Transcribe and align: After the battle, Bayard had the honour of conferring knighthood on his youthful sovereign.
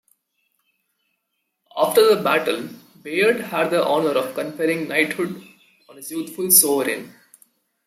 After 1.77 2.15
the 2.15 2.23
battle, 2.23 2.69
Bayard 3.03 3.39
had 3.39 3.69
the 3.69 3.85
honour 3.85 4.13
of 4.17 4.33
conferring 4.33 4.87
knighthood 4.87 5.47
on 5.87 5.97
his 5.97 6.09
youthful 6.09 6.49
sovereign. 6.49 7.13